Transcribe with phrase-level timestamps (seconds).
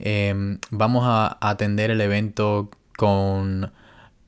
[0.00, 3.70] Em, vamos a atender el evento con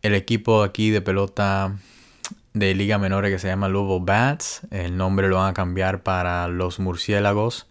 [0.03, 1.79] el equipo aquí de pelota
[2.55, 4.61] de Liga Menores que se llama Louisville Bats.
[4.71, 7.67] El nombre lo van a cambiar para los murciélagos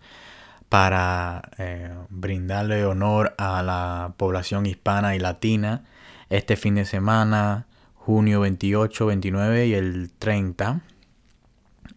[0.67, 5.85] para eh, brindarle honor a la población hispana y latina
[6.29, 7.67] este fin de semana
[8.09, 10.81] junio 28, 29 y el 30.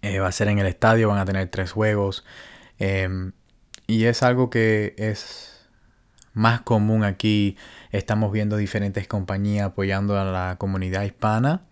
[0.02, 2.22] Eh, va a ser en el estadio, van a tener tres juegos.
[2.78, 3.32] Em,
[3.86, 5.66] y es algo que es
[6.34, 7.56] más común aquí.
[7.92, 11.62] Estamos viendo diferentes compañías apoyando a la comunidad hispana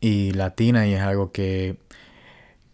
[0.00, 1.76] y latina y es algo que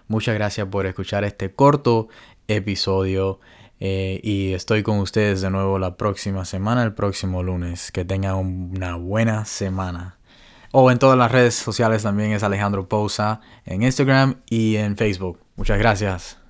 [0.08, 2.08] Muchas gracias por escuchar este corto
[2.48, 3.40] episodio.
[3.80, 7.92] Eh, y estoy con ustedes de nuevo la próxima semana, el próximo lunes.
[7.92, 10.20] Que tengan una buena semana.
[10.72, 15.40] O en todas las redes sociales también es Alejandro Pousa en Instagram y en Facebook.
[15.56, 16.45] Muchas gracias.